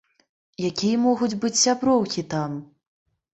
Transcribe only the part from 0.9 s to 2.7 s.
могуць быць сяброўкі там?